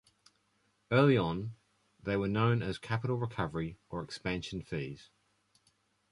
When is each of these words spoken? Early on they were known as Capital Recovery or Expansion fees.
Early 0.89 1.15
on 1.15 1.55
they 2.01 2.17
were 2.17 2.27
known 2.27 2.63
as 2.63 2.79
Capital 2.79 3.17
Recovery 3.17 3.77
or 3.91 4.01
Expansion 4.01 4.63
fees. 4.63 5.11